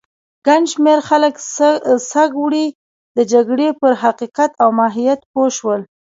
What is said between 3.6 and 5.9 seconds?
پر حقیقت او ماهیت پوه شول.